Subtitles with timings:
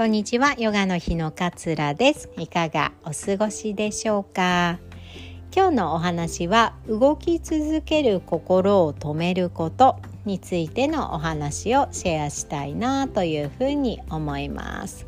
[0.00, 0.54] こんにちは。
[0.56, 2.30] ヨガの日の桂です。
[2.38, 4.78] いかがお過ごしでしょうか？
[5.54, 15.06] 今日のお話は動き続ける心を止めることについてのお話をシェアしたいなというふうに思います。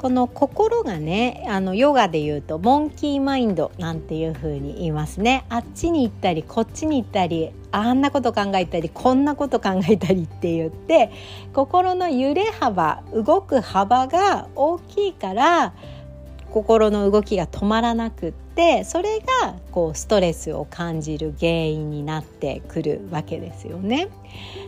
[0.00, 11.12] この心がねあのヨガで言うとモンキーマインドなんていう風に言いますねあっちに行ったりこっちに行ったりあんなこと考えたりこんなこと考えたりって言って
[11.52, 15.74] 心の揺れ幅動く幅が大きいから
[16.50, 24.08] 心の動きが止まらなくってそれがこうストレスを感じる原因になってくるわけですよね。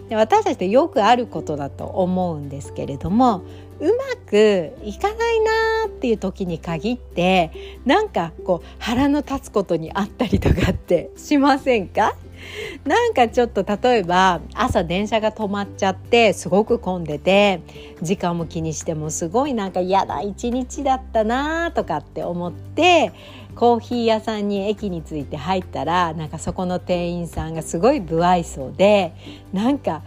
[0.09, 3.43] で私たちってよくあることだと思うんですけれども
[3.81, 3.91] うま
[4.27, 7.51] くいかないなーっていう時に限って
[7.85, 12.17] なんかこう腹の立つことにあったりとかってしませんか？
[12.85, 17.61] なんかちょっと例えば朝電車が止まっちゃってすごく混んでて
[18.03, 23.13] 時間も気にしてもすごいなんか嫌だ一日だったなとかって思って
[23.55, 29.15] コーヒー屋さんに駅に着いて入ったらなんかそこの店員さんがすごい不愛想で
[29.53, 30.03] なんか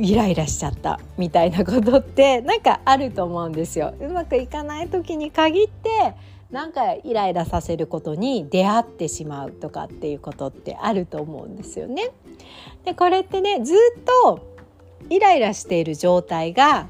[0.00, 3.94] イライラしちゃったみたいなことって なんかあると思うんですよ。
[4.00, 6.14] うまくいかない時に限って
[6.50, 12.10] なんかイライラさせることに出会ってしまうとかっていうことってあると思うんですよね。
[12.84, 13.76] でこれってねずっ
[14.24, 14.40] と
[15.10, 16.86] イライラしている状態が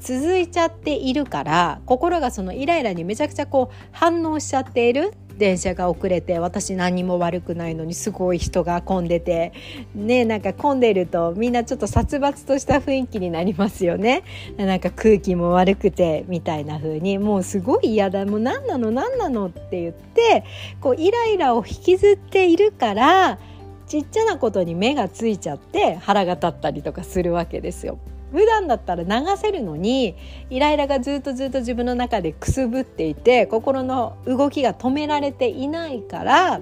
[0.00, 9.52] 続いちゃっているから心がそのイライラにめちゃくちゃこう反応しちゃっている電車が遅れて私何も悪くないのにすごい人が混んでて。
[9.94, 14.22] ねなんか混んでるとみんなちょっと殺伐とした雰囲気になりますよね。
[14.56, 17.18] なんか空気も悪くてみたいな風に。
[17.18, 18.24] もうすごい嫌だ。
[18.26, 18.90] もう何なの？
[18.90, 19.46] 何なの？
[19.46, 20.44] って言って
[20.80, 23.38] こうイライラを引きずっているから
[23.86, 27.98] ちっちゃなことに目がついちゃって腹が立ったりとかするわけですよ。
[28.34, 30.16] 普段だったら流せるのに
[30.50, 36.60] イライラがずっとずっと自分の中でくすぶっていて心の動きが止められていないから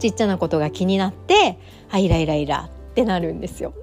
[0.00, 1.58] ちっちゃなことが気になって
[1.90, 3.74] あイライライラってなるんですよ。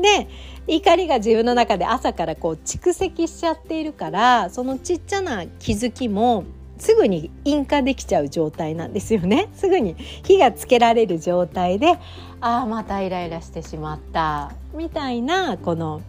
[0.00, 0.28] で
[0.66, 6.44] 怒りが自分の中で朝からこう蓄積しちゃっているからそのちっちゃな気づきも
[6.78, 11.98] すぐに引火できちゃう状態なんですよね すぐに火がつけられる状態で
[12.40, 16.02] ああまたイライラしてしまったみたいなこの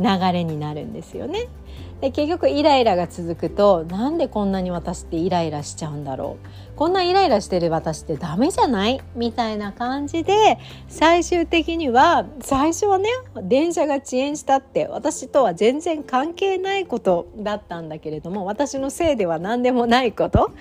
[0.00, 1.40] 流れになるんですよね。
[2.00, 6.46] で結局イライラが続くとなんでこんなに私ってイライラしちゃうんだろう？
[6.76, 9.02] こんなイライラしてる私ってダメじゃない？
[9.14, 10.58] みたいな感じで
[10.88, 13.08] 最終的には最初はね
[13.42, 20.52] 電車が遅延したって私とは全然関係ないことだったんだけれども私のせいでは何でもないこと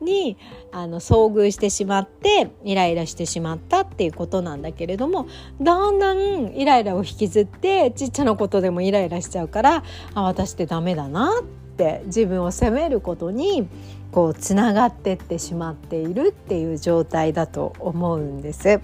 [0.00, 0.36] に
[0.72, 5.28] あの遭遇してしまってイライラしてしまったっていうことなんだけれども
[5.60, 11.44] だんだんイライラを引きずってちっちゃなことでもイライラしちゃうからあ私ってダメだなっ
[11.76, 13.68] て自分を責めることに
[14.12, 18.80] こうつながってってしまっているっていう状態だと思うんです。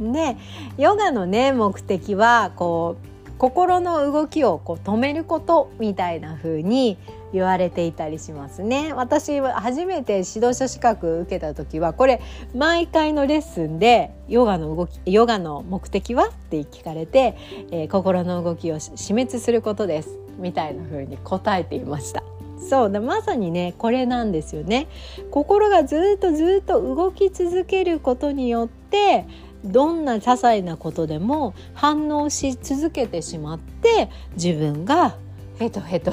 [0.00, 0.36] で
[0.76, 2.96] ヨガのね目的はこ
[3.26, 6.98] う心の動きをこう止めることみたいな風に
[7.32, 8.92] 言われていたりしますね。
[8.92, 12.20] 私は初めて指導者資格受けた時はこれ
[12.54, 16.28] 毎回のレッスンでヨガの動きヨガの目的は？
[16.28, 17.36] って聞かれて、
[17.70, 20.18] えー、心の動きを死滅することです。
[20.38, 22.22] みたいな風に答えていました。
[22.58, 24.88] そうだまさにねこれなんですよね。
[25.30, 29.26] 心がずっとずっと動き続けることによって
[29.64, 35.16] どんな些細なことでも反応し続けてしまって自分が
[35.58, 36.12] ヘトヘト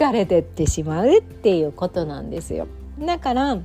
[0.00, 2.66] 疲れてってしまうっていうことなんですよ
[2.98, 3.58] だから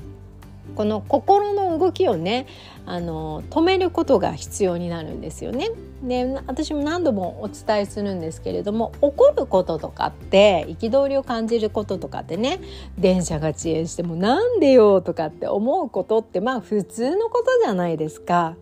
[0.76, 2.48] この心の動きをね
[2.86, 5.70] あの止めることが必要になるんですよね。
[6.04, 12.60] で私も何度もお伝えするんですけれども怒ることとかって憤りを感じることとかってね
[12.98, 18.56] 電車が遅延してもなんでよとかって思うことってまあ普通のことじゃないですか。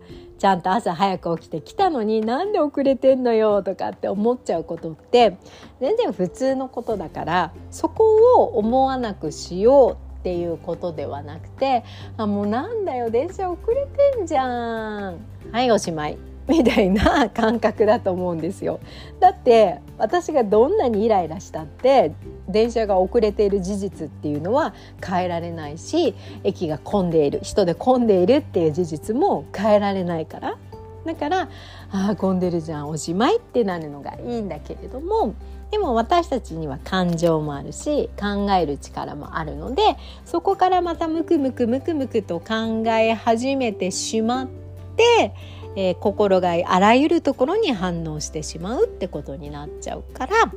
[0.44, 5.38] ちゃんと朝早く起きてきたのになんで遅れてんのよとかって思っちゃうことって
[5.80, 8.04] 全然普通のことだからそこ
[8.36, 11.82] を思わなくしようっていうことではなくて
[12.18, 13.86] あもうなんだよ電車遅れ
[14.16, 15.16] てんじゃん。
[15.50, 16.33] はいおしまい。
[16.48, 18.80] みたいな感覚だと思うんですよ。
[19.18, 22.12] だって私がどんなにイライラしたって
[22.48, 24.74] 電車が遅れている事実っていうのは
[25.04, 30.56] 変えられないし駅が混んでいる人で混んでいるっていう事実も変えられないから。
[31.04, 31.48] だから
[31.90, 35.34] ああ混んでるじゃんおしまいってなるのがいいんだけれども
[35.70, 39.82] でも私たちには感情もあるし考える力もあるので
[40.24, 44.48] そこからまたムクムクムクムクと考え始めてしまっ
[44.96, 45.34] て、
[45.76, 50.52] えー、心があらゆるところに反応してしまうってことになっちゃうから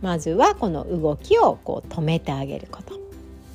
[0.00, 3.00] まずはこの動きをこう止めてあげること。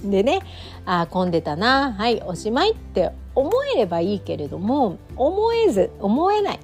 [0.03, 0.41] でね
[0.85, 6.59] あ混んでたなはいおしまいって思えればいいけれども思えず思えない。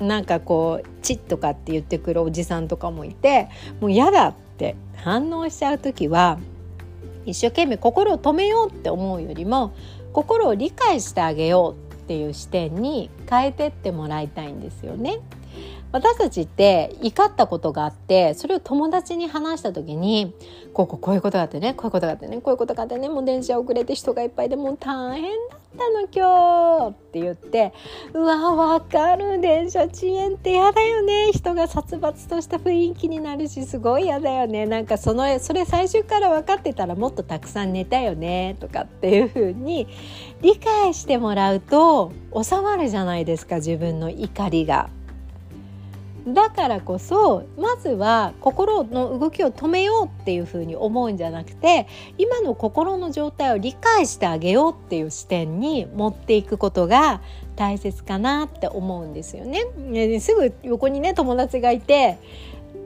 [0.00, 3.48] なんかこう「チッ」とかって言ってくるおじさんとかもいて
[3.80, 6.38] もう嫌だって反応しちゃう時は
[7.26, 9.72] 一生懸命心を止めようって思うよりも
[10.12, 15.20] 心を理解してあげようっていう視点に変えてってもらいたいんですよね。
[15.94, 20.34] 私たちって怒ったことがあってそれを友達に話した時に
[20.72, 27.72] こうこうこういうことがあってねこういうことがあってねこういうことがあってねもう電車遅れて人がいっぱいでもう大変だったの今日って言って
[28.12, 29.40] うわわかる。
[29.40, 31.30] 電車遅延って嫌だよね。
[31.32, 34.66] 人が殺伐とした雰囲気になるしすごい嫌だよね。
[34.66, 39.86] なんかそのそれ最初から分かってたらもっとたくさん寝たよねとかっていう風に
[40.42, 42.12] 理解してもらうと
[42.42, 44.88] 収まるじゃないですか自分の怒りが。
[46.26, 51.86] だからこそまずは心の動きを止めようっていうふうに思うんじゃなくて
[52.16, 57.20] 今の心の状態を理解してあげようっていう視点に持っていくことが
[57.56, 60.20] 大切かなって思うんですよね。
[60.20, 62.18] すぐ横にね友達がいて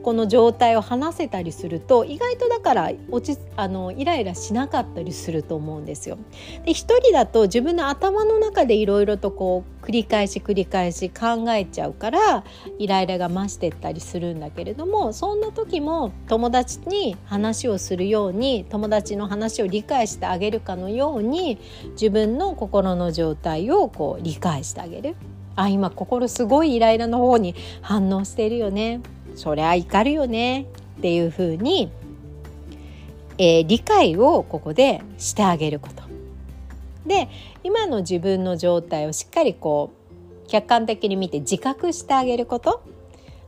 [0.03, 6.17] この状態を話せたりすると意外とだから落ちあのイライラしなかったりすると思うんですよ。
[6.65, 12.43] で一人だと自分の頭の中でいろいろとこう繰り返し繰り返し考えちゃうから
[12.77, 21.59] イライラが増してったりするんだけれどもそんな時も友達に話をするように友達の話を理解してあげるかのように
[21.91, 25.15] 自分の心の状態をこう理解してあげる。
[25.55, 29.01] あ今心すごいイライラの方に反応しているよね
[29.39, 30.63] そりゃ怒るよね。
[30.97, 31.89] っていうふうに、
[33.37, 36.03] えー、理解をここでしてあげること。
[37.07, 37.29] で
[37.63, 39.93] 今の自分の状態をしっかりこ
[40.45, 42.83] う客観的に見て自覚してあげること。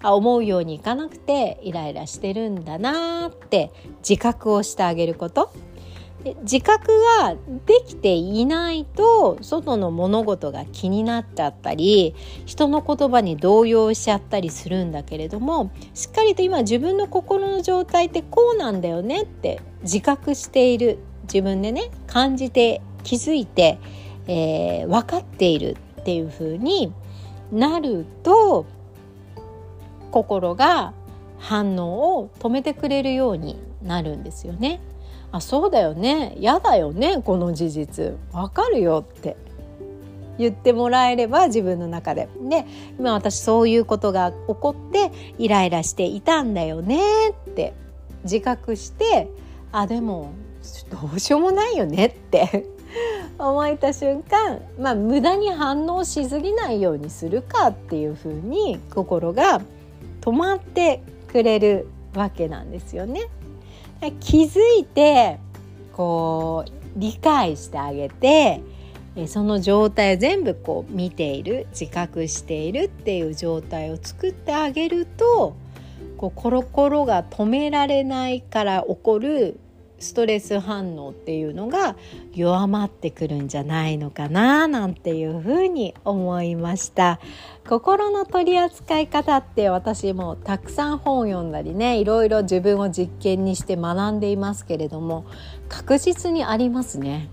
[0.02, 5.52] あ思うようにいかなくてイライラしてるんだなって自覚をしてあげること。
[6.44, 6.88] 自覚
[7.20, 7.36] が
[7.66, 12.16] できていないと外の物事が気になっちゃったり
[12.46, 23.80] 人の言葉に動揺しちゃったりするんだけれどもしっかりと今自分の心の状態ってこうなんだよねって自覚している自分でね感じて気づいて、
[24.28, 26.94] えー、分かっているっていう風に
[27.52, 28.66] なると
[30.12, 30.94] 心が
[31.40, 34.80] 反応を止めてくれるようになるんですよね。
[35.32, 36.36] あそうだよね。
[36.38, 38.18] 嫌だよねこの事実。
[38.34, 39.38] わかるよって。
[40.38, 42.28] 言ってもらえれば自分の中で。
[42.50, 42.66] で
[42.98, 47.74] 今私そういうことが起こってイライラしていたんだよねって。
[48.24, 49.30] 自覚して
[49.72, 50.34] あでも
[50.92, 52.66] どうしようもないよねって。
[53.40, 59.62] 思えた瞬間まあ無駄に反応しすぎないようにするかっていうふうに心が
[60.20, 61.02] 止まって
[61.32, 63.30] くれるわけなんですよね。
[64.20, 65.40] 気づいて
[65.94, 68.62] こう理解してあげて
[69.28, 75.56] その状態を全部こう見ている自覚しているっていう状態を作ってあげると
[76.18, 79.60] こうコロコロが止められないから起こる
[80.02, 81.96] ストレス反応っていうのが
[82.34, 87.20] 弱まってくるんじゃないのかななんていうふうに思いました。
[87.68, 95.26] 心の取り扱い方って私もたくさん本を読んだりねいろいろ自分を実験にして学んでいますけれども
[95.70, 97.30] 確実にありますね。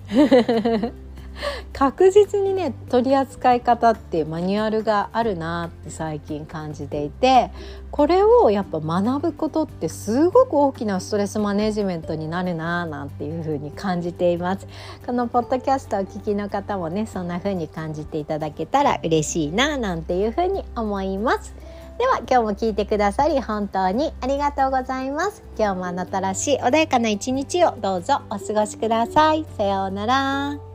[1.73, 7.51] 確実にね取り扱い方ってマニュアルがあるなって最近感じていて
[7.91, 14.67] これをやっぱ学ぶことってすごく大きなストレスマネジメントになるななんていうふうに感じています。
[15.07, 21.55] このポッドキャストを聞きの方もねそんな風に感じていただけたら嬉しいななんていうふうに思います。
[21.99, 25.43] では今日も聞いてくださり本当にありがとうございます。
[25.59, 29.45] 今日もあなたらしい穏やかな一日をどうぞお過ごしください。
[29.57, 30.68] さようなら。